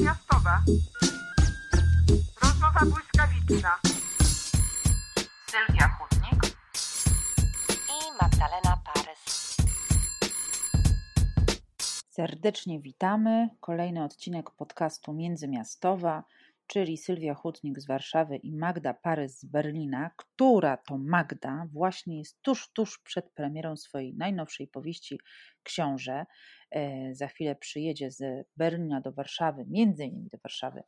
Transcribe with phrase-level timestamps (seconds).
[0.00, 0.62] międzymiastowa.
[2.42, 3.76] Rozmowa błyskawiczna.
[5.50, 6.56] Sylwia Chudnik
[7.88, 9.56] i Magdalena Parys.
[12.10, 13.48] Serdecznie witamy.
[13.60, 16.24] Kolejny odcinek podcastu Międzymiastowa,
[16.72, 22.42] czyli Sylwia Chudnik z Warszawy i Magda Parys z Berlina, która to Magda właśnie jest
[22.42, 25.20] tuż, tuż przed premierą swojej najnowszej powieści
[25.62, 26.26] Książę.
[26.70, 30.82] E, za chwilę przyjedzie z Berlina do Warszawy, między innymi do Warszawy,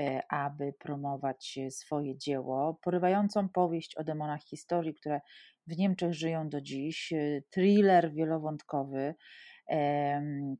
[0.00, 2.78] e, aby promować swoje dzieło.
[2.82, 5.20] Porywającą powieść o demonach historii, które
[5.66, 7.12] w Niemczech żyją do dziś.
[7.12, 9.14] E, thriller wielowątkowy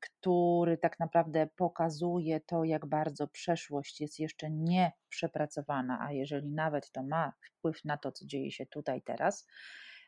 [0.00, 6.90] który tak naprawdę pokazuje to, jak bardzo przeszłość jest jeszcze nie przepracowana, a jeżeli nawet
[6.92, 9.46] to ma wpływ na to, co dzieje się tutaj teraz.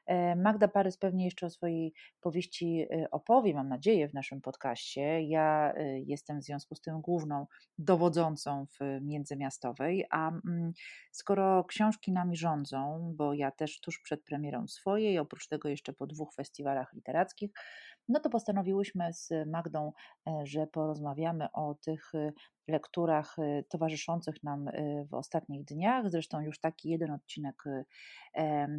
[0.07, 5.23] E, Magda Parys pewnie jeszcze o swojej powieści e, opowie, mam nadzieję, w naszym podcaście.
[5.23, 7.47] Ja e, jestem w związku z tym główną
[7.79, 10.73] dowodzącą w międzymiastowej, a mm,
[11.13, 16.07] skoro książki nami rządzą, bo ja też tuż przed premierą swojej, oprócz tego jeszcze po
[16.07, 17.51] dwóch festiwalach literackich,
[18.09, 19.93] no to postanowiłyśmy z Magdą,
[20.43, 22.13] że porozmawiamy o tych
[22.69, 26.11] lekturach y, towarzyszących nam y, w ostatnich dniach.
[26.11, 27.85] Zresztą już taki jeden odcinek y,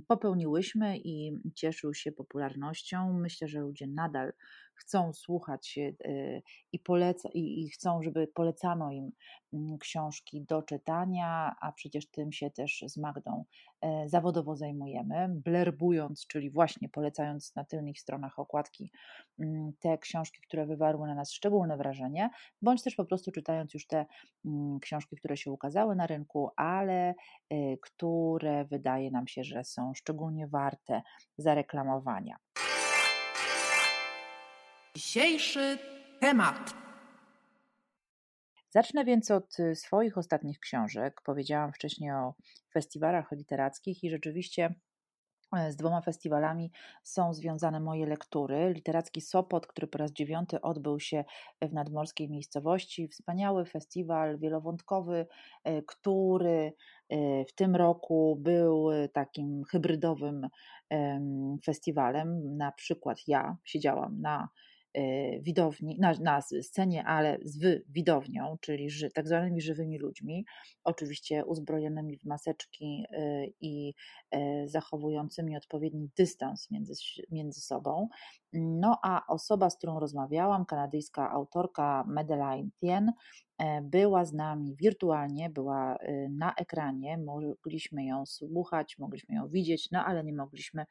[0.08, 3.14] popełniłyśmy i cieszył się popularnością.
[3.14, 4.34] Myślę, że ludzie nadal
[4.75, 5.80] chcą słuchać
[6.72, 9.12] i, poleca, i, i chcą, żeby polecano im
[9.53, 13.45] mm, książki do czytania, a przecież tym się też z Magdą
[13.81, 18.92] e, zawodowo zajmujemy, blerbując, czyli właśnie polecając na tylnych stronach okładki
[19.40, 22.30] mm, te książki, które wywarły na nas szczególne wrażenie,
[22.62, 24.05] bądź też po prostu czytając już te
[24.45, 27.13] mm, książki, które się ukazały na rynku, ale
[27.53, 31.02] y, które wydaje nam się, że są szczególnie warte
[31.38, 32.38] zareklamowania.
[34.95, 35.77] Dzisiejszy
[36.21, 36.73] temat.
[38.69, 41.21] Zacznę więc od y, swoich ostatnich książek.
[41.25, 42.33] Powiedziałam wcześniej o
[42.73, 44.75] festiwalach literackich i rzeczywiście
[45.69, 46.72] z dwoma festiwalami
[47.03, 48.74] są związane moje lektury.
[48.74, 51.24] Literacki Sopot, który po raz dziewiąty odbył się
[51.62, 53.08] w nadmorskiej miejscowości.
[53.08, 55.28] Wspaniały festiwal wielowątkowy,
[55.63, 56.74] e, który
[57.09, 60.47] e, w tym roku był takim hybrydowym
[61.66, 62.58] festiwalem.
[62.58, 64.50] Na przykład ja siedziałam na
[65.42, 70.46] widowni, na, na scenie, ale z widownią, czyli ży, tak zwanymi żywymi ludźmi,
[70.84, 73.94] oczywiście uzbrojonymi w maseczki y, i
[74.36, 76.94] y, zachowującymi odpowiedni dystans między,
[77.31, 78.08] między sobą.
[78.54, 83.12] No a osoba, z którą rozmawiałam, kanadyjska autorka Madeleine Tien,
[83.81, 90.06] była z nami wirtualnie, była y, na ekranie, mogliśmy ją słuchać, mogliśmy ją widzieć, no
[90.06, 90.86] ale nie mogliśmy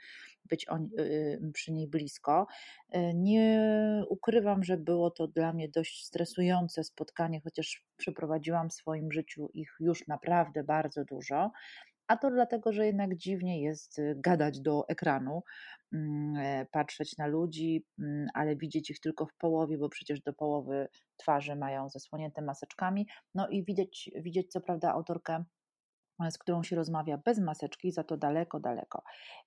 [0.45, 0.67] być
[0.99, 2.47] y, przy niej blisko.
[2.91, 3.61] E, nie
[4.09, 9.77] ukrywam, że było to dla mnie dość stresujące spotkanie, chociaż przeprowadziłam w swoim życiu ich
[9.81, 11.51] już naprawdę bardzo dużo
[12.13, 15.43] a to dlatego, że jednak dziwnie jest y, gadać do ekranu,
[15.93, 20.33] mm, e, patrzeć na ludzi, mm, ale widzieć ich tylko w połowie, bo przecież do
[20.33, 23.07] połowy twarzy mają zasłonięte maseczkami.
[23.35, 25.45] No i widzieć, widzieć co prawda autorkę
[26.31, 29.03] z którą się rozmawia bez maseczki, za to daleko, daleko.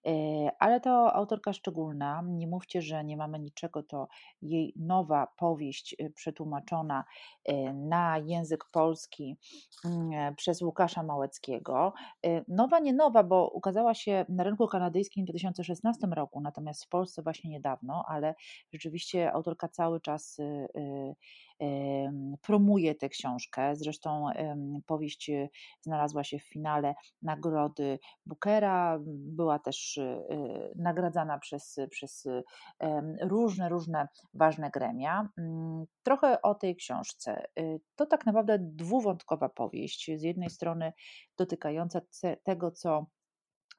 [0.07, 0.11] E,
[0.59, 2.23] ale to autorka szczególna.
[2.25, 4.07] Nie mówcie, że nie mamy niczego, to
[4.41, 7.03] jej nowa powieść e, przetłumaczona
[7.45, 9.37] e, na język polski
[9.85, 11.93] mm, przez Łukasza Małeckiego.
[12.47, 17.21] Nowa, nie nowa, bo ukazała się na rynku kanadyjskim w 2016 roku, natomiast w Polsce
[17.21, 18.35] właśnie niedawno, ale
[18.73, 20.37] rzeczywiście autorka cały czas
[22.41, 23.75] promuje tę książkę.
[23.75, 24.25] Zresztą
[24.85, 25.49] powieść e,
[25.81, 30.23] znalazła się w finale nagrody Bookera, była też e,
[30.75, 32.27] nagradzana przez, przez
[33.21, 35.29] różne, różne ważne gremia.
[35.37, 37.45] Mm, trochę o tej książce.
[37.59, 40.11] E, to tak naprawdę dwuwątkowa powieść.
[40.15, 40.93] Z jednej strony
[41.37, 42.01] dotykająca
[42.43, 43.05] tego, co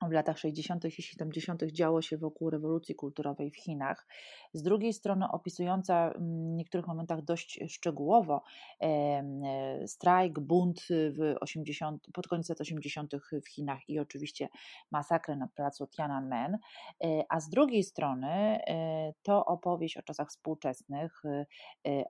[0.02, 0.84] w latach 60.
[0.84, 1.62] i 70.
[1.72, 4.06] działo się wokół rewolucji kulturowej w Chinach.
[4.52, 6.22] Z drugiej strony opisująca w
[6.56, 8.42] niektórych momentach dość szczegółowo
[8.82, 13.12] e, strajk, bunt w 80, pod koniec lat 80.
[13.42, 14.48] w Chinach i oczywiście
[14.90, 16.58] masakrę na placu Tiananmen,
[17.04, 21.22] e, a z drugiej strony e, to opowieść o czasach współczesnych,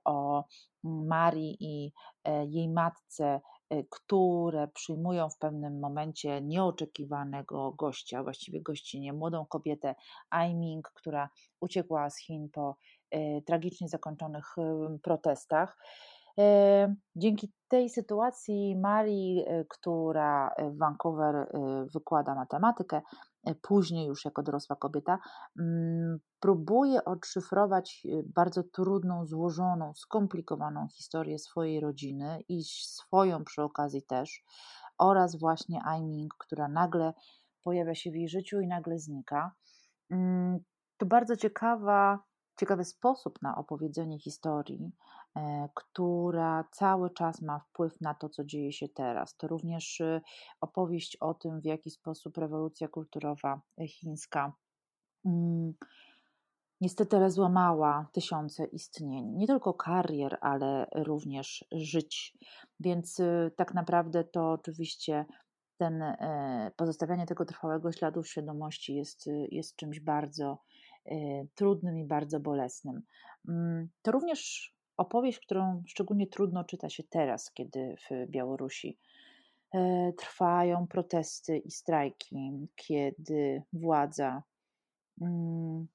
[0.05, 0.45] o
[0.85, 1.93] Marii i
[2.49, 3.41] jej matce,
[3.91, 9.95] które przyjmują w pewnym momencie nieoczekiwanego gościa, właściwie gościnie, młodą kobietę
[10.31, 11.29] Aiming, która
[11.61, 12.77] uciekła z Chin po
[13.15, 15.79] y, tragicznie zakończonych y, protestach.
[17.17, 21.49] Dzięki tej sytuacji Marii, która w Vancouver
[21.95, 23.01] wykłada matematykę,
[23.55, 25.19] później już jako dorosła kobieta,
[25.59, 34.45] mm, próbuje odszyfrować bardzo trudną, złożoną, skomplikowaną historię swojej rodziny i swoją przy okazji też,
[34.99, 37.13] oraz właśnie Aiming, która nagle
[37.63, 39.53] pojawia się w jej życiu i nagle znika.
[40.11, 40.59] Mm,
[40.97, 42.19] to bardzo ciekawa,
[42.57, 44.93] ciekawy sposób na opowiedzenie historii,
[45.37, 49.37] e, która cały czas ma wpływ na to, co dzieje się teraz.
[49.37, 50.21] To również y,
[50.61, 54.53] opowieść o tym, w jaki sposób rewolucja kulturowa chińska
[55.25, 55.75] mm,
[56.81, 62.39] niestety złamała tysiące istnień, nie tylko karier, ale również żyć.
[62.81, 65.25] Więc y, tak naprawdę to oczywiście
[65.77, 70.76] ten e, pozostawianie tego trwałego śladu w świadomości jest, y, jest czymś bardzo e,
[71.55, 73.03] trudnym i bardzo bolesnym.
[73.49, 78.99] Mm, to również opowieść, którą szczególnie trudno czyta się teraz, kiedy w Białorusi
[79.75, 84.43] e, trwają protesty i strajki, kiedy władza
[85.21, 85.87] mm,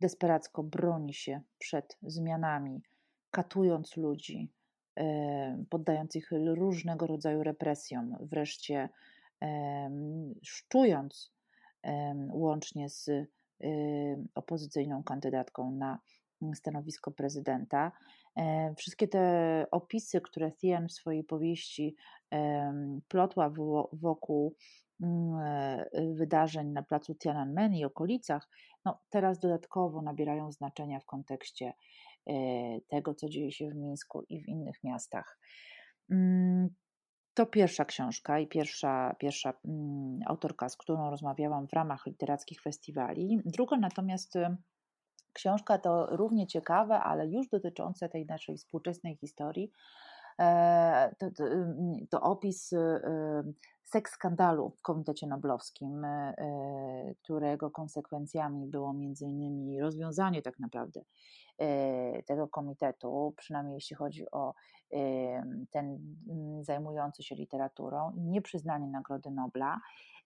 [0.00, 2.82] desperacko broni się przed zmianami,
[3.30, 4.50] katując ludzi,
[5.70, 8.88] poddając ich różnego rodzaju represjom, wreszcie
[10.42, 11.32] szczując
[12.30, 13.10] łącznie z
[14.34, 15.98] opozycyjną kandydatką na
[16.54, 17.92] stanowisko prezydenta.
[18.76, 21.96] Wszystkie te opisy, które Thian w swojej powieści
[23.08, 23.52] plotła
[23.92, 24.54] wokół
[25.02, 28.48] mm, e, wydarzeń na placu Tiananmen i okolicach,
[28.84, 31.72] no teraz dodatkowo nabierają znaczenia w kontekście
[32.26, 32.32] e,
[32.88, 35.38] tego, co dzieje się w Mińsku i w innych miastach.
[37.36, 43.40] To pierwsza książka i pierwsza, pierwsza mm, autorka, z którą rozmawiałam w ramach literackich festiwali.
[43.44, 44.56] Druga natomiast y,
[45.32, 49.72] książka to równie ciekawe, ale już dotyczące tej naszej współczesnej historii.
[50.38, 52.78] E, to, to, y, to opis y,
[53.84, 56.06] seks skandalu w Komitecie Noblowskim,
[57.22, 61.00] którego konsekwencjami było między innymi rozwiązanie tak naprawdę
[62.26, 64.54] tego komitetu, przynajmniej jeśli chodzi o
[65.70, 69.80] ten mm, zajmujący się literaturą nieprzyznanie Nagrody Nobla,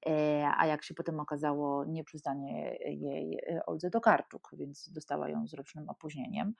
[0.06, 5.55] e, a jak się potem okazało, nieprzyznanie jej e, Oldze Tokarczuk, więc dostała ją z
[5.55, 6.55] rocznym opóźnieniem.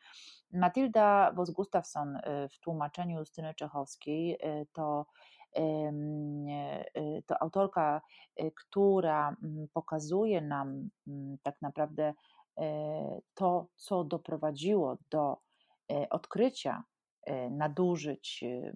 [0.53, 4.39] Matilda Vos-Gustafsson e, w tłumaczeniu Justyny Czechowskiej
[4.73, 5.07] to
[7.27, 8.01] to autorka,
[8.55, 12.15] która mm, pokazuje nam mm, tak naprawdę
[13.35, 15.37] to, co doprowadziło do
[16.11, 16.85] odkrycia
[17.27, 18.73] E, nadużyć e,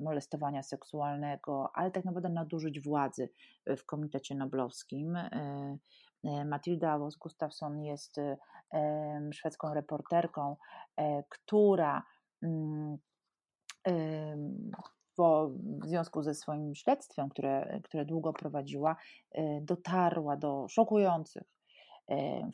[0.00, 3.28] molestowania seksualnego, ale tak naprawdę nadużyć władzy
[3.66, 5.16] w Komitecie Noblowskim.
[5.16, 5.78] E,
[6.44, 8.16] Matilda Vos Gustafsson jest
[9.32, 10.56] szwedzką reporterką,
[11.28, 12.02] która
[15.18, 18.96] w związku ze swoim śledztwem, które, które długo prowadziła,
[19.60, 21.55] dotarła do szokujących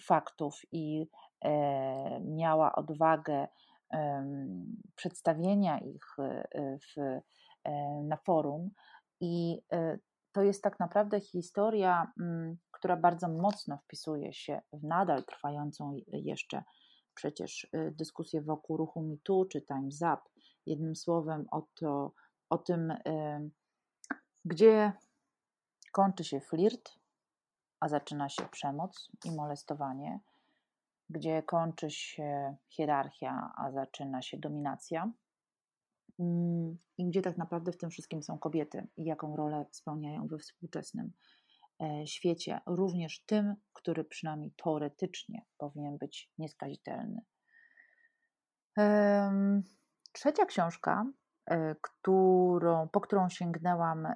[0.01, 1.09] faktów i
[2.21, 3.47] miała odwagę
[4.97, 7.01] przedstawienia ich e, w,
[7.65, 8.71] e, na forum.
[9.21, 9.99] I e,
[10.33, 16.63] to jest tak naprawdę historia, mm, która bardzo mocno wpisuje się w nadal trwającą jeszcze
[17.15, 20.23] przecież dyskusję wokół ruchu MeToo czy Time's Up.
[20.67, 22.13] Jednym słowem o, to,
[22.51, 22.95] o tym,
[24.45, 24.93] gdzie
[25.93, 26.99] kończy się flirt,
[27.83, 30.21] a zaczyna się przemoc i molestowanie,
[31.11, 35.13] gdzie kończy się hierarchia, a zaczyna się dominacja.
[36.19, 40.39] Mm, I gdzie tak naprawdę w tym wszystkim są kobiety i jaką rolę spełniają we
[40.39, 41.13] współczesnym
[41.83, 47.21] e, świecie, również tym, który przynajmniej teoretycznie powinien być nieskazitelny.
[50.13, 51.07] Trzecia książka
[51.81, 54.09] którą, po którą sięgnęłam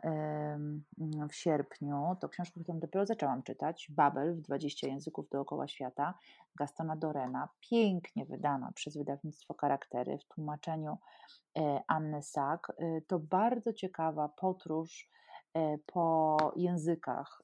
[1.30, 2.16] w sierpniu.
[2.20, 6.14] To książka, którą dopiero zaczęłam czytać, Babel w 20 języków dookoła świata,
[6.58, 10.98] Gastona Dorena, pięknie wydana przez wydawnictwo Charaktery w tłumaczeniu
[11.58, 12.70] e, Anny Sack.
[12.70, 15.10] E, to bardzo ciekawa podróż
[15.86, 17.42] po językach.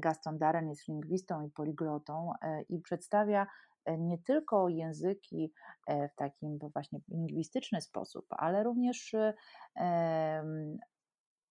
[0.00, 2.32] Gaston Daren jest lingwistą i poliglotą
[2.68, 5.52] i przedstawia E, nie tylko języki
[5.86, 9.14] e, w takim właśnie lingwistyczny sposób, ale również
[9.76, 10.44] e,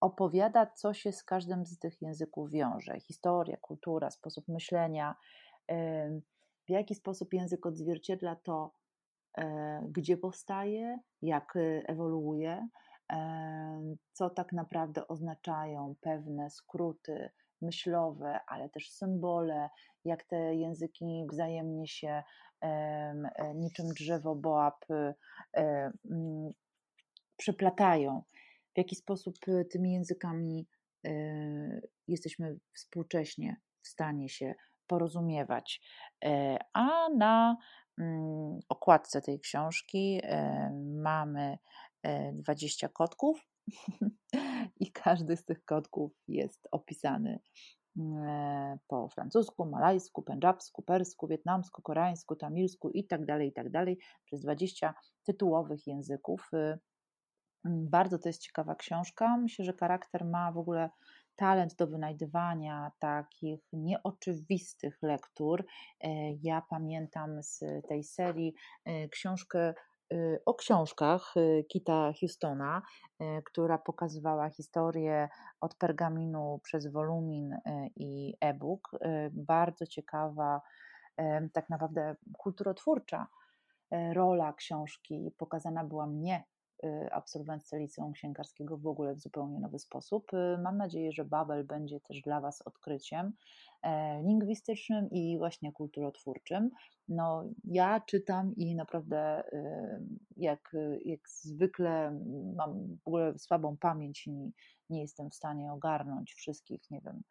[0.01, 2.99] opowiada, co się z każdym z tych języków wiąże.
[2.99, 5.15] Historia, kultura, sposób myślenia,
[6.67, 8.73] w jaki sposób język odzwierciedla to,
[9.89, 11.53] gdzie powstaje, jak
[11.87, 12.67] ewoluuje,
[14.13, 17.29] co tak naprawdę oznaczają pewne skróty
[17.61, 19.69] myślowe, ale też symbole,
[20.05, 22.23] jak te języki wzajemnie się
[22.61, 25.13] e, niczym drzewo boab e,
[26.11, 26.51] mm,
[27.37, 28.23] przeplatają,
[28.73, 29.35] w jaki sposób
[29.71, 30.67] tymi językami
[31.05, 31.11] e,
[32.07, 34.55] jesteśmy współcześnie w stanie się
[34.87, 35.81] porozumiewać.
[36.73, 37.57] A na
[37.99, 40.21] mm, okładce tej książki
[41.01, 41.57] mamy
[42.33, 43.47] 20 kotków
[44.79, 47.80] i każdy z tych kotków jest opisany E,
[48.87, 53.69] po francusku, malajsku, pendżabsku, persku, wietnamsku, koreańsku, tamilsku i tak dalej, i tak
[54.25, 54.93] przez 20
[55.23, 56.49] tytułowych języków.
[56.53, 56.79] Y,
[57.65, 59.37] mm, bardzo to jest ciekawa książka.
[59.37, 60.89] Myślę, że charakter ma w ogóle
[61.35, 65.65] talent do wynajdywania takich nieoczywistych lektur.
[66.01, 68.53] E, ja pamiętam z tej serii
[68.85, 69.73] e, książkę
[70.45, 72.81] o książkach y, Kita Houstona,
[73.21, 75.29] y, która pokazywała historię
[75.61, 77.55] od pergaminu przez wolumin
[77.95, 78.91] i e-book.
[79.31, 80.61] Bardzo ciekawa,
[81.53, 83.27] tak naprawdę kulturotwórcza
[84.13, 86.43] rola książki pokazana była mnie
[87.11, 90.31] absolwentce liceum księgarskiego w ogóle w zupełnie nowy sposób.
[90.63, 93.33] Mam nadzieję, że Babel będzie też dla Was odkryciem
[93.81, 96.69] e, lingwistycznym i właśnie kulturotwórczym.
[97.07, 99.43] No, ja czytam i naprawdę
[100.37, 102.19] jak, jak zwykle
[102.55, 104.53] mam w ogóle słabą pamięć i
[104.91, 107.23] nie jestem w stanie ogarnąć wszystkich, nie wiem,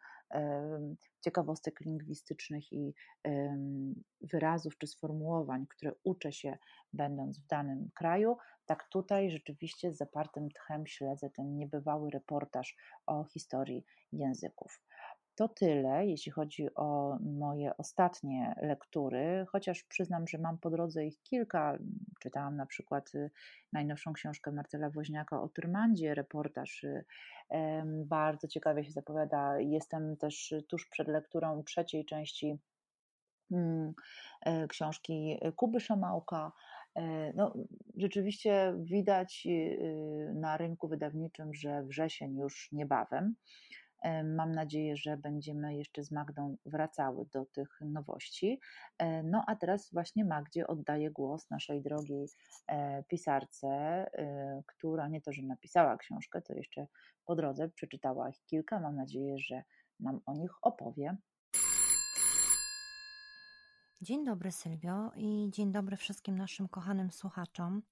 [1.20, 2.94] ciekawostek lingwistycznych i
[4.20, 6.58] wyrazów czy sformułowań, które uczę się
[6.92, 8.36] będąc w danym kraju,
[8.66, 12.76] tak tutaj rzeczywiście z zapartym tchem śledzę ten niebywały reportaż
[13.06, 14.82] o historii języków.
[15.34, 21.22] To tyle, jeśli chodzi o moje ostatnie lektury, chociaż przyznam, że mam po drodze ich
[21.22, 21.78] kilka.
[22.20, 23.30] Czytałam na przykład y,
[23.72, 27.04] najnowszą książkę Marcela Woźniaka o Tyrmandzie, reportaż y,
[28.04, 29.60] bardzo ciekawie się zapowiada.
[29.60, 32.58] Jestem też tuż przed lekturą trzeciej części
[33.50, 33.94] mm,
[34.42, 36.52] e, książki Kuby Szamałka.
[36.94, 37.54] E, no,
[37.96, 43.34] rzeczywiście widać y, na rynku wydawniczym, że wrzesień już niebawem.
[44.24, 48.60] Mam nadzieję, że będziemy jeszcze z Magdą wracały do tych nowości.
[48.98, 52.28] E, no a teraz właśnie Magdzie oddaję głos naszej drogiej
[52.66, 56.86] e, pisarce, e, która nie to, że napisała książkę, to jeszcze
[57.24, 58.80] po drodze przeczytała ich kilka.
[58.80, 59.62] Mam nadzieję, że
[60.00, 61.16] nam o nich opowie.
[64.00, 67.82] Dzień dobry Sylwio i dzień dobry wszystkim naszym kochanym słuchaczom.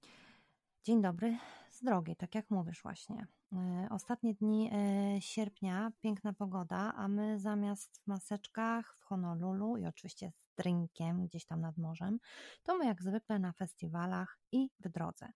[0.84, 1.36] Dzień dobry
[1.78, 3.26] z drogi, tak jak mówisz właśnie.
[3.52, 9.87] E, ostatnie dni e, sierpnia, piękna pogoda, a my zamiast w maseczkach w Honolulu i
[9.87, 12.18] oczywiście z drinkiem gdzieś tam nad morzem,
[12.62, 15.32] to my jak zwykle na festiwalach i w drodze.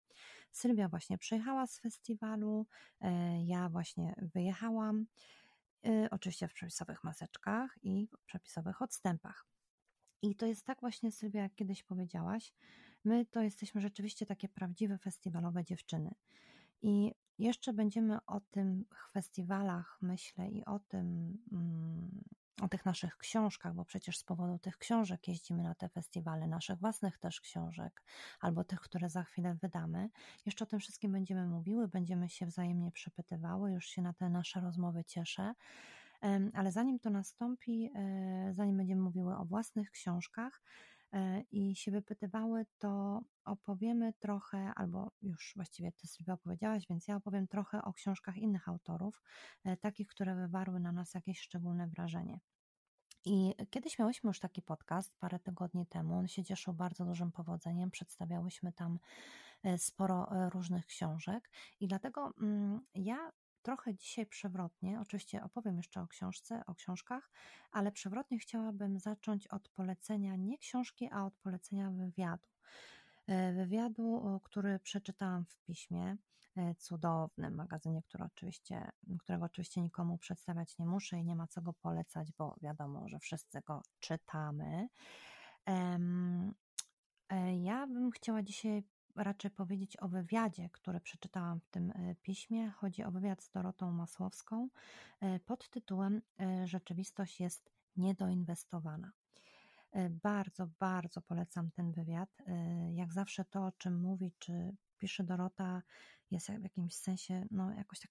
[0.53, 2.67] Sylwia właśnie przyjechała z festiwalu,
[3.01, 5.07] e, ja właśnie wyjechałam,
[6.11, 9.47] oczywiście w przepisowych maseczkach i w przepisowych odstępach.
[10.23, 12.53] I to jest tak właśnie, Sylwia, jak kiedyś powiedziałaś,
[13.05, 16.15] my to jesteśmy rzeczywiście takie prawdziwe festiwalowe dziewczyny.
[16.83, 22.25] I jeszcze będziemy o tym festiwalach, myślę, i o tym, mm,
[22.63, 26.79] o tych naszych książkach, bo przecież z powodu tych książek jeździmy na te festiwale, naszych
[26.79, 28.03] własnych też książek,
[28.41, 30.11] albo tych, które za chwilę wydamy.
[30.47, 34.61] Jeszcze o tym wszystkim będziemy mówiły, będziemy się wzajemnie przepytywały, już się na te nasze
[34.61, 35.55] rozmowy cieszę.
[36.55, 40.63] Ale zanim to nastąpi, e, zanim będziemy mówiły o własnych książkach,
[41.51, 47.49] i się wypytywały, to opowiemy trochę, albo już właściwie Ty sobie opowiedziałaś, więc ja opowiem
[47.49, 49.23] trochę o książkach innych autorów,
[49.65, 52.41] e, takich, które wywarły na nas jakieś szczególne wrażenie.
[53.25, 56.19] I kiedyś miałyśmy już taki podcast parę tygodni temu.
[56.19, 57.91] On się cieszył bardzo dużym powodzeniem.
[57.91, 58.99] Przedstawiałyśmy tam
[59.63, 61.51] e, sporo różnych książek,
[61.81, 65.01] i dlatego mm, ja trochę dzisiaj przewrotnie.
[65.01, 67.31] Oczywiście opowiem jeszcze o książce, o książkach,
[67.73, 72.49] ale przewrotnie chciałabym zacząć od polecenia nie książki, a od polecenia wywiadu.
[73.27, 76.17] E, wywiadu, który przeczytałam w piśmie
[76.57, 81.63] e, cudownym magazynie, który oczywiście, którego oczywiście nikomu przedstawiać nie muszę i nie ma co
[81.63, 84.89] go polecać, bo wiadomo, że wszyscy go czytamy.
[85.69, 88.83] E, ja bym chciała dzisiaj
[89.15, 92.71] raczej powiedzieć o wywiadzie, który przeczytałam w tym e, piśmie.
[92.71, 94.69] Chodzi o wywiad z Dorotą Masłowską
[95.21, 99.13] e, pod tytułem e, Rzeczywistość jest niedoinwestowana.
[100.11, 102.39] Bardzo, bardzo polecam ten wywiad.
[102.93, 105.83] Jak zawsze to, o czym mówi, czy pisze Dorota,
[106.31, 108.11] jest w jakimś sensie, no jakoś tak,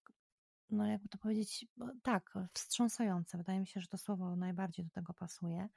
[0.69, 1.67] no jakby to powiedzieć,
[2.03, 3.37] tak, wstrząsające.
[3.37, 5.69] Wydaje mi się, że to słowo najbardziej do tego pasuje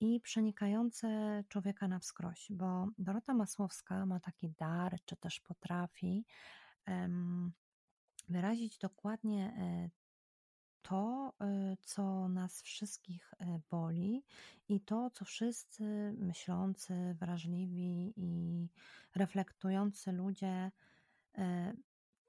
[0.00, 1.08] i przenikające
[1.48, 6.24] człowieka na wskroś, bo Dorota Masłowska ma taki dar, czy też potrafi
[8.28, 9.90] wyrazić dokładnie e,
[10.82, 14.24] to, e, co nas wszystkich e, boli
[14.68, 18.68] i to, co wszyscy myślący, wrażliwi i
[19.14, 20.70] reflektujący ludzie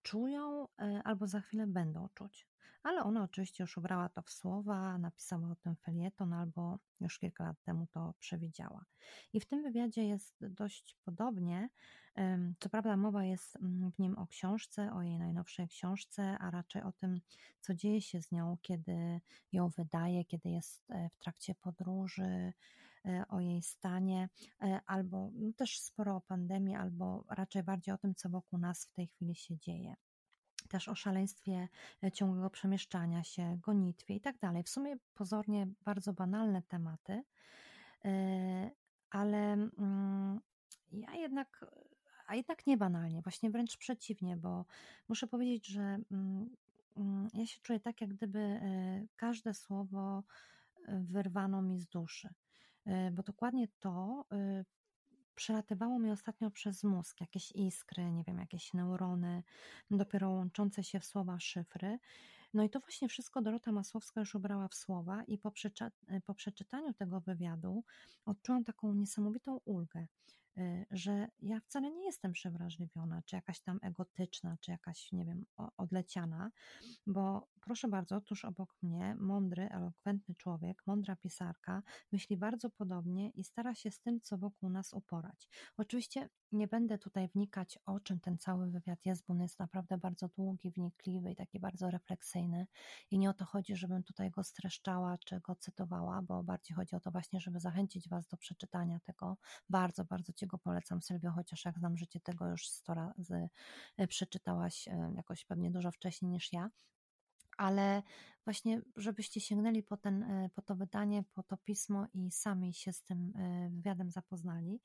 [0.09, 2.47] czują e, albo za chwilę będą czuć.
[2.83, 7.43] Ale ona oczywiście już ubrała to w słowa, napisała o tym felieton albo już kilka
[7.43, 8.85] lat temu to przewidziała.
[9.33, 11.69] I w tym wywiadzie jest dość podobnie.
[12.59, 16.81] Co prawda mowa jest mm, w nim o książce, o jej najnowszej książce, a raczej
[16.81, 17.21] o tym,
[17.61, 22.53] co dzieje się z nią, kiedy ją wydaje, kiedy jest e, w trakcie podróży,
[23.29, 24.29] o jej stanie,
[24.85, 28.93] albo no też sporo o pandemii, albo raczej bardziej o tym, co wokół nas w
[28.93, 29.95] tej chwili się dzieje
[30.69, 31.67] też o szaleństwie
[32.03, 34.63] e, ciągłego przemieszczania się, gonitwie i tak dalej.
[34.63, 37.23] W sumie pozornie bardzo banalne tematy,
[38.05, 38.71] e,
[39.09, 40.39] ale mm,
[40.91, 41.65] ja jednak,
[42.27, 44.65] a jednak nie banalnie, właśnie wręcz przeciwnie, bo
[45.07, 46.55] muszę powiedzieć, że mm,
[46.97, 50.23] mm, ja się czuję tak, jak gdyby e, każde słowo
[50.87, 52.29] wyrwano mi z duszy.
[53.11, 54.25] Bo dokładnie to
[55.35, 59.43] przelatywało mi ostatnio przez mózg jakieś iskry, nie wiem, jakieś neurony,
[59.91, 61.99] dopiero łączące się w słowa szyfry.
[62.53, 65.51] No i to właśnie wszystko Dorota Masłowska już ubrała w słowa i po,
[66.25, 67.83] po przeczytaniu tego wywiadu
[68.25, 70.07] odczułam taką niesamowitą ulgę.
[70.57, 75.45] Y, że ja wcale nie jestem przewrażliwiona, czy jakaś tam egotyczna, czy jakaś, nie wiem,
[75.77, 76.51] odleciana,
[77.07, 83.43] bo proszę bardzo, tuż obok mnie mądry, elokwentny człowiek, mądra pisarka, myśli bardzo podobnie i
[83.43, 85.49] stara się z tym, co wokół nas uporać.
[85.77, 89.97] Oczywiście nie będę tutaj wnikać, o czym ten cały wywiad jest, bo on jest naprawdę
[89.97, 92.67] bardzo długi, wnikliwy i taki bardzo refleksyjny.
[93.11, 96.95] I nie o to chodzi, żebym tutaj go streszczała czy go cytowała, bo bardziej chodzi
[96.95, 99.37] o to właśnie, żeby zachęcić Was do przeczytania tego.
[99.69, 103.49] Bardzo, bardzo Ci go polecam, Sylwio, chociaż jak znam życie, tego już sto razy
[103.97, 106.69] e, przeczytałaś e, jakoś pewnie dużo wcześniej niż ja
[107.57, 108.03] ale
[108.45, 112.93] właśnie, żebyście sięgnęli po, ten, e, po to wydanie, po to pismo i sami się
[112.93, 113.33] z tym
[113.71, 114.81] wywiadem zapoznali.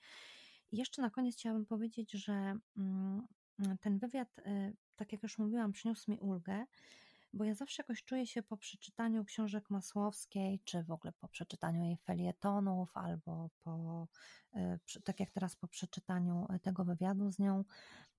[0.72, 3.26] I jeszcze na koniec chciałabym powiedzieć, że mm,
[3.80, 4.28] ten wywiad,
[4.96, 6.64] tak jak już mówiłam, przyniósł mi ulgę,
[7.34, 11.84] bo ja zawsze jakoś czuję się po przeczytaniu książek Masłowskiej, czy w ogóle po przeczytaniu
[11.84, 14.06] jej felietonów, albo po,
[14.56, 17.64] y, tak jak teraz po przeczytaniu tego wywiadu z nią,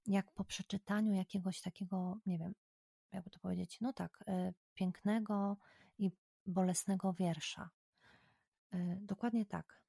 [0.08, 2.56] jak po przeczytaniu jakiegoś takiego, nie wiem,
[3.12, 5.58] jakby to powiedzieć, no tak, y, pięknego
[5.98, 6.12] i
[6.46, 7.70] bolesnego wiersza.
[9.02, 9.82] Dokładnie tak.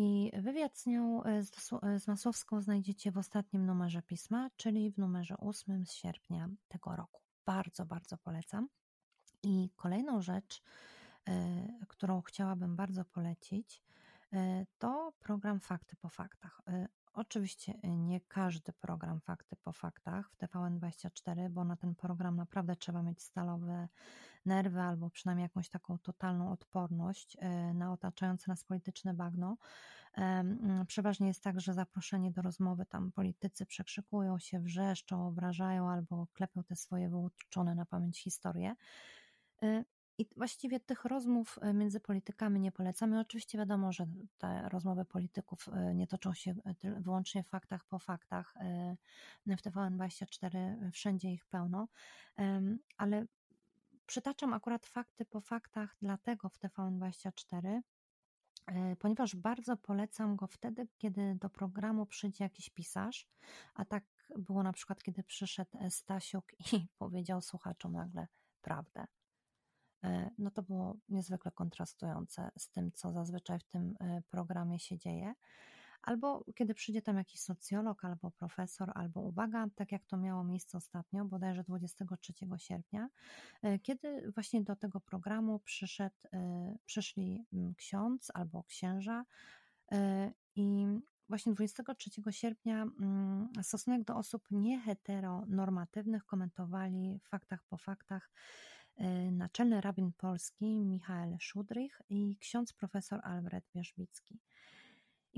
[0.00, 1.42] I wywiad z nią, e,
[1.82, 6.96] e, z Masłowską znajdziecie w ostatnim numerze pisma, czyli w numerze 8 z sierpnia tego
[6.96, 7.27] roku.
[7.48, 8.68] Bardzo, bardzo polecam.
[9.42, 10.62] I kolejną rzecz,
[11.28, 11.32] e,
[11.88, 13.82] którą chciałabym bardzo polecić,
[14.78, 16.60] to program Fakty po faktach.
[17.12, 23.02] Oczywiście nie każdy program Fakty po faktach w TVN24, bo na ten program naprawdę trzeba
[23.02, 23.88] mieć stalowe
[24.46, 29.56] nerwy albo przynajmniej jakąś taką totalną odporność e, na otaczające nas polityczne bagno.
[30.86, 36.64] Przeważnie jest tak, że zaproszeni do rozmowy tam politycy przekrzykują się, wrzeszczą, obrażają albo klepią
[36.64, 38.74] te swoje wyuczone na pamięć historie.
[39.62, 39.84] E,
[40.18, 43.20] I właściwie tych rozmów e, między politykami nie polecamy.
[43.20, 44.06] Oczywiście wiadomo, że
[44.38, 48.54] te rozmowy polityków nie toczą się wyłącznie faktach po faktach.
[49.46, 51.88] W TVN24 wszędzie ich pełno,
[52.96, 53.26] ale
[54.08, 57.82] Przytaczam akurat fakty po faktach, dlatego w TVN24, e,
[58.98, 63.28] ponieważ bardzo polecam go wtedy, kiedy do programu przyjdzie jakiś pisarz,
[63.74, 64.04] a tak
[64.38, 68.26] było na przykład, kiedy przyszedł Stasiuk i powiedział słuchaczom nagle
[68.62, 69.06] prawdę.
[70.04, 74.98] E, no to było niezwykle kontrastujące z tym, co zazwyczaj w tym e, programie się
[74.98, 75.34] dzieje
[76.02, 80.78] albo kiedy przyjdzie tam jakiś socjolog, albo profesor, albo uwaga, tak jak to miało miejsce
[80.78, 83.08] ostatnio, bodajże 23 sierpnia,
[83.62, 89.24] e, kiedy właśnie do tego programu przyszedł, e, przyszli mm, ksiądz albo księża
[89.92, 90.86] e, i
[91.28, 98.30] właśnie 23 sierpnia mm, stosunek do osób nieheteronormatywnych komentowali w faktach po faktach
[99.32, 104.40] naczelny rabin polski Michael Szudrych i ksiądz profesor Albert Wierzbicki.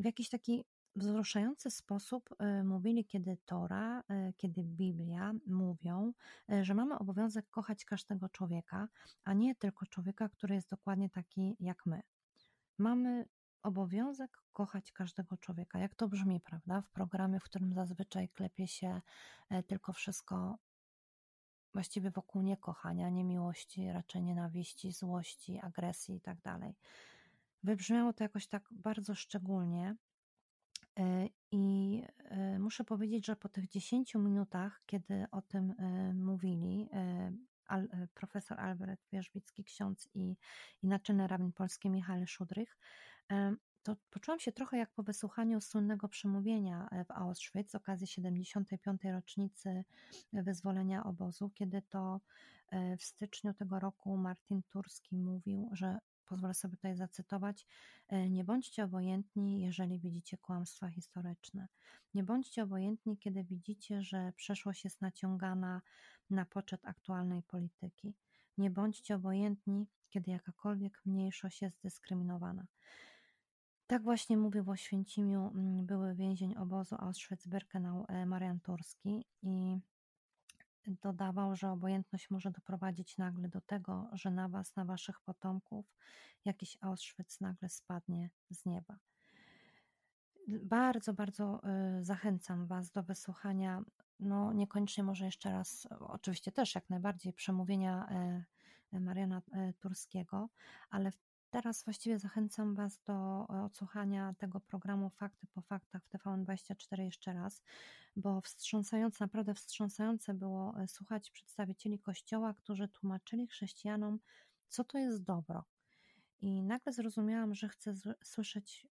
[0.01, 0.65] W jakiś taki
[0.97, 6.13] wzruszający sposób y, mówili, kiedy Tora, y, kiedy Biblia mówią,
[6.53, 8.89] y, że mamy obowiązek kochać każdego człowieka,
[9.25, 12.03] a nie tylko człowieka, który jest dokładnie taki jak my.
[12.79, 13.29] Mamy
[13.63, 15.79] obowiązek kochać każdego człowieka.
[15.79, 16.81] Jak to brzmi, prawda?
[16.81, 19.01] W programie, w którym zazwyczaj klepie się
[19.67, 20.59] tylko wszystko
[21.73, 26.39] właściwie wokół niekochania, niemiłości, raczej nienawiści, złości, agresji i tak.
[27.63, 29.97] Wybrzmiało to jakoś tak bardzo szczególnie.
[30.99, 36.89] E, I e, muszę powiedzieć, że po tych 10 minutach, kiedy o tym e, mówili,
[38.15, 40.37] profesor Albert Wierzbicki, ksiądz i,
[40.83, 42.79] i naczelny rabin polski Michał Szudrych,
[43.83, 49.05] to poczułam się trochę jak po wysłuchaniu słynnego przemówienia w Auschwitz z okazji 75.
[49.05, 49.85] rocznicy
[50.33, 52.21] wyzwolenia obozu, kiedy to
[52.99, 55.99] w styczniu tego roku Martin Turski mówił, że
[56.31, 57.67] pozwolę sobie tutaj zacytować:
[58.31, 61.69] Nie bądźcie obojętni, jeżeli widzicie kłamstwa historyczne.
[62.15, 65.83] Nie bądźcie obojętni, kiedy widzicie, że przeszłość jest naciągana
[66.31, 68.15] na poczet aktualnej polityki.
[68.59, 72.67] Nie bądźcie obojętni, kiedy jakakolwiek mniejszość jest dyskryminowana.
[73.87, 79.79] Tak właśnie mówił w Oświęcimiu mm, były więzień obozu Auschwitz-Birkenau e, Marian Turski i
[81.03, 85.87] dodawał, że obojętność może doprowadzić nagle do tego, że na was, na waszych potomków
[86.45, 88.99] jakiś Auschwitz nagle spadnie z nieba.
[90.49, 91.61] Bardzo, bardzo
[91.99, 93.83] y, zachęcam was do wysłuchania,
[94.21, 98.09] no niekoniecznie może jeszcze raz, oczywiście też jak najbardziej przemówienia
[98.93, 100.49] e, Mariana e, Turskiego,
[100.91, 101.11] ale
[101.51, 107.33] Teraz właściwie zachęcam Was do e, odsłuchania tego programu Fakty po faktach w TVN24 jeszcze
[107.33, 107.63] raz,
[108.17, 114.19] bo wstrząsające, naprawdę wstrząsające było e, słuchać przedstawicieli Kościoła, którzy tłumaczyli chrześcijanom,
[114.69, 115.65] co to jest dobro.
[116.41, 118.87] I nagle zrozumiałam, że chcę słyszeć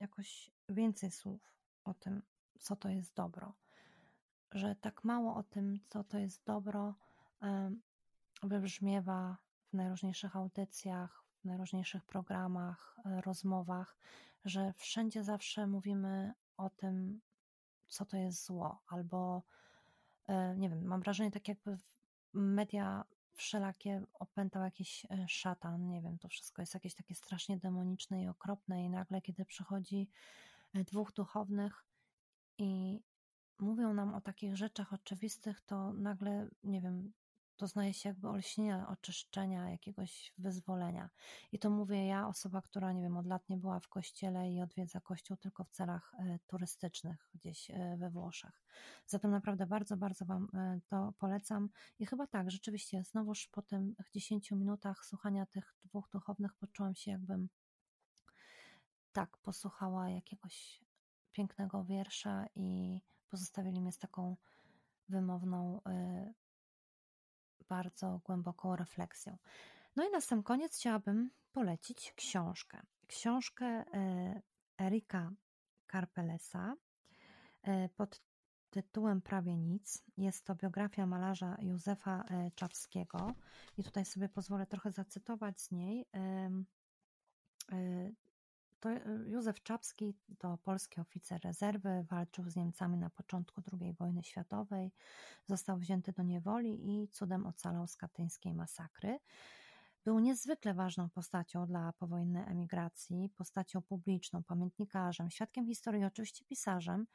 [0.00, 2.22] jakoś więcej słów o tym,
[2.58, 3.54] co to jest dobro.
[4.52, 6.94] Że tak mało o tym, co to jest dobro,
[8.42, 9.36] wybrzmiewa
[9.70, 13.96] w najróżniejszych audycjach, najróżniejszych programach, e, rozmowach,
[14.44, 17.20] że wszędzie zawsze mówimy o tym,
[17.88, 19.42] co to jest zło, albo
[20.26, 21.78] e, nie wiem, mam wrażenie, tak jakby
[22.32, 28.22] media wszelakie opętał jakiś e, szatan, nie wiem, to wszystko jest jakieś takie strasznie demoniczne
[28.22, 30.08] i okropne i nagle, kiedy przychodzi
[30.74, 31.84] dwóch duchownych
[32.58, 33.00] i
[33.58, 37.12] mówią nam o takich rzeczach oczywistych, to nagle, nie wiem,
[37.58, 41.10] doznaje się jakby olśnienia, oczyszczenia, jakiegoś wyzwolenia.
[41.52, 44.60] I to mówię ja, osoba, która nie wiem, od lat nie była w kościele i
[44.60, 48.62] odwiedza kościół tylko w celach e, turystycznych gdzieś e, we Włoszech.
[49.06, 51.68] Zatem naprawdę bardzo, bardzo Wam e, to polecam.
[51.98, 53.80] I chyba tak, rzeczywiście, znowuż po tych
[54.14, 57.48] 10 minutach słuchania tych dwóch duchownych poczułam się, jakbym
[59.12, 60.84] tak posłuchała jakiegoś
[61.32, 64.36] pięknego wiersza i pozostawili mnie z taką
[65.08, 65.80] wymowną
[67.68, 69.36] bardzo głęboką refleksją.
[69.96, 72.82] No i na sam koniec chciałabym polecić książkę.
[73.06, 73.84] Książkę e,
[74.80, 75.30] Erika
[75.86, 76.76] Karpelesa
[77.62, 78.20] e, pod
[78.70, 80.02] tytułem Prawie nic.
[80.16, 83.34] Jest to biografia malarza Józefa e, Czapskiego
[83.78, 86.06] i tutaj sobie pozwolę trochę zacytować z niej.
[88.84, 88.90] To
[89.26, 94.92] Józef Czapski to polski oficer rezerwy, walczył z Niemcami na początku II wojny światowej,
[95.46, 99.18] został wzięty do niewoli i cudem ocalał z katyńskiej masakry.
[100.04, 107.06] Był niezwykle ważną postacią dla powojennej emigracji, postacią publiczną, pamiętnikarzem, świadkiem historii, oczywiście pisarzem,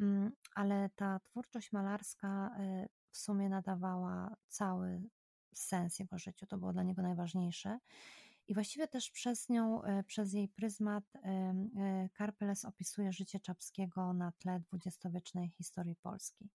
[0.00, 5.02] mm, ale ta twórczość malarska y, w sumie nadawała cały
[5.54, 6.46] sens jego życiu.
[6.46, 7.78] To było dla niego najważniejsze.
[8.48, 14.32] I właściwie też przez nią, e, przez jej pryzmat e, Karpeles opisuje życie Czapskiego na
[14.32, 16.50] tle dwudziestowiecznej historii Polski.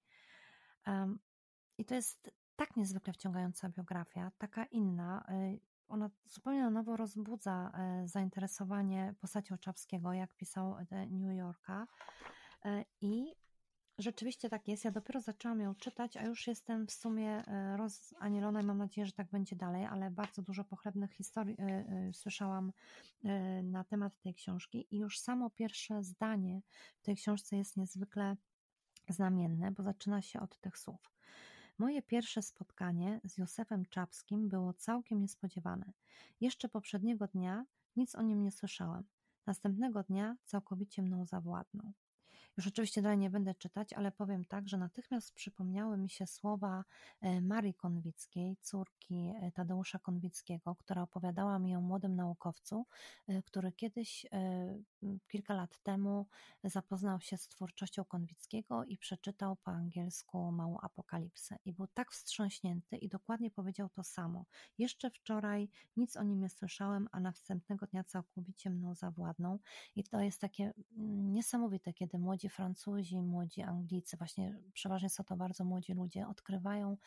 [1.77, 5.25] I to jest tak niezwykle wciągająca biografia, taka inna.
[5.29, 7.71] E, ona zupełnie na nowo rozbudza
[8.05, 11.87] zainteresowanie postacią Czapskiego, jak pisał The New Yorka.
[13.01, 13.35] I
[13.99, 14.85] Rzeczywiście tak jest.
[14.85, 19.05] Ja dopiero zaczęłam ją czytać, a już jestem w sumie e, rozanielona i mam nadzieję,
[19.05, 22.71] że tak będzie dalej, ale bardzo dużo pochlebnych historii e, e, słyszałam
[23.63, 26.61] na temat tej książki i już samo pierwsze zdanie
[26.99, 28.37] w tej książce jest niezwykle
[29.09, 31.11] znamienne, bo zaczyna się od tych słów.
[31.77, 35.93] Moje pierwsze spotkanie z Józefem Czapskim było całkiem niespodziewane.
[36.41, 39.03] Jeszcze poprzedniego dnia nic o nim nie słyszałam.
[39.45, 41.93] Następnego dnia całkowicie mną zawładnął.
[42.57, 46.83] Już oczywiście dalej nie będę czytać, ale powiem tak, że natychmiast przypomniały mi się słowa
[47.21, 52.85] e, Marii Konwickiej, córki e, Tadeusza Konwickiego, która opowiadała mi o młodym naukowcu,
[53.27, 54.25] e, który kiedyś,
[55.27, 56.27] kilka lat temu,
[56.63, 61.57] zapoznał się z twórczością Konwickiego i przeczytał po angielsku Małą Apokalipsę.
[61.65, 64.45] I był tak wstrząśnięty i dokładnie powiedział to samo.
[64.77, 69.59] Jeszcze wczoraj nic o nim nie słyszałem, a następnego dnia całkowicie mną zawładnął.
[69.95, 70.63] I to jest takie
[70.97, 76.97] mm, niesamowite, kiedy młodzi Francuzi, młodzi Anglicy, właśnie przeważnie są to bardzo młodzi ludzie, odkrywają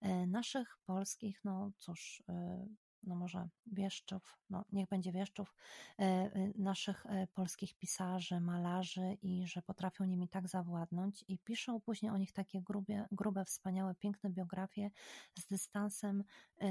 [0.00, 2.66] e, naszych polskich, no cóż, e,
[3.02, 5.54] no może wieszczów, no niech będzie wieszczów,
[5.98, 12.16] e, naszych polskich pisarzy, malarzy i że potrafią nimi tak zawładnąć i piszą później o
[12.16, 14.90] nich takie grube, grube wspaniałe, piękne biografie
[15.38, 16.24] z dystansem,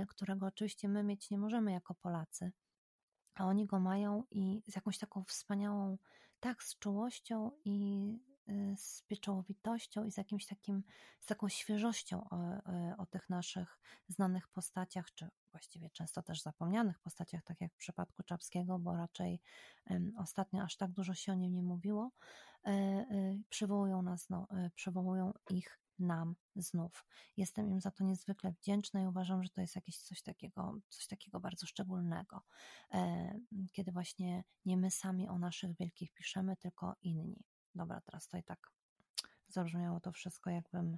[0.07, 2.51] którego oczywiście my mieć nie możemy jako Polacy
[3.35, 5.97] a oni go mają i z jakąś taką wspaniałą,
[6.45, 10.83] tak, z czułością i y, z pieczołowitością i z jakimś takim,
[11.19, 16.99] z taką świeżością o, y, o tych naszych znanych postaciach, czy właściwie często też zapomnianych
[16.99, 19.41] postaciach, tak jak w przypadku Czapskiego, bo raczej
[20.17, 22.11] ostatnio aż tak dużo się o nim nie mówiło,
[22.67, 22.71] y,
[23.49, 27.05] przywołują nas, no, przywołują ich nam znów.
[27.37, 31.07] Jestem im za to niezwykle wdzięczna i uważam, że to jest jakieś coś takiego, coś
[31.07, 32.41] takiego bardzo szczególnego,
[32.93, 33.33] e,
[33.71, 37.43] kiedy właśnie nie my sami o naszych wielkich piszemy, tylko inni.
[37.75, 38.71] Dobra, teraz to i tak
[39.47, 40.97] zabrzmiało to wszystko, jakbym,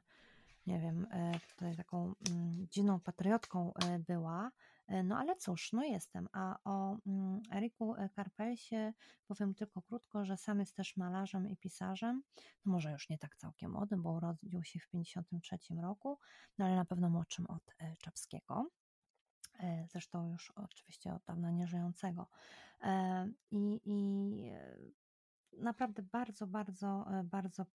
[0.67, 4.51] nie wiem, e, tutaj taką mm, dziwną patriotką e, była,
[4.87, 6.27] E, no ale cóż, no jestem.
[6.33, 8.93] A o mm, Eriku Karpelsie
[9.27, 12.23] powiem tylko krótko, że sam jest też malarzem i pisarzem.
[12.65, 16.19] No może już nie tak całkiem młodym, bo urodził się w 1953 roku,
[16.57, 18.69] no ale na pewno młodszym od Czapskiego.
[19.91, 22.27] Zresztą już oczywiście od dawna nieżyjącego.
[23.51, 24.51] I, i
[25.57, 27.65] naprawdę bardzo, bardzo, bardzo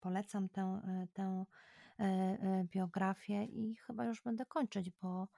[0.00, 0.80] polecam tę,
[1.12, 1.44] tę
[2.64, 5.28] biografię i chyba już będę kończyć, bo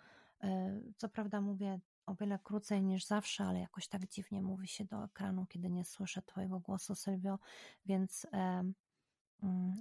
[0.42, 4.84] E, co prawda mówię o wiele krócej niż zawsze, ale jakoś tak dziwnie mówi się
[4.84, 7.38] do ekranu, kiedy nie słyszę Twojego głosu, Sylwio,
[7.86, 8.74] więc mm,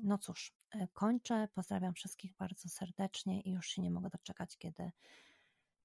[0.04, 1.48] no cóż, e, kończę.
[1.54, 4.92] Pozdrawiam wszystkich bardzo serdecznie i już się nie mogę doczekać, kiedy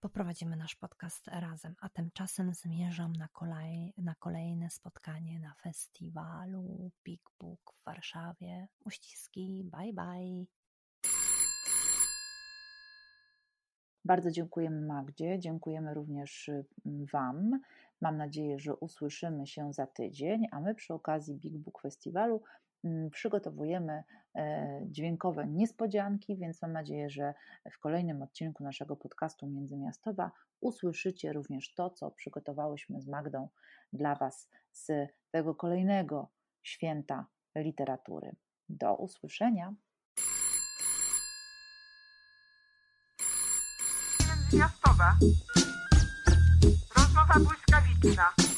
[0.00, 1.74] poprowadzimy nasz podcast razem.
[1.80, 8.68] A tymczasem zmierzam na, kolej, na kolejne spotkanie na festiwalu Big Book w Warszawie.
[8.84, 10.63] Uściski, bye bye.
[14.04, 16.64] Bardzo dziękujemy Magdzie, dziękujemy również y,
[17.12, 17.60] Wam.
[18.00, 22.42] Mam nadzieję, że usłyszymy się za tydzień, a my przy okazji Big Book Festiwalu
[23.10, 27.34] przygotowujemy e, dźwiękowe niespodzianki, więc mam nadzieję, że
[27.70, 33.48] w kolejnym odcinku naszego podcastu Międzymiastowa usłyszycie również to, co przygotowałyśmy z Magdą
[33.92, 34.92] dla Was z
[35.30, 36.28] tego kolejnego
[36.62, 38.36] święta literatury.
[38.68, 39.74] Do usłyszenia.
[44.54, 45.16] Miastowa.
[46.96, 48.53] Rozmowa błyskawiczna.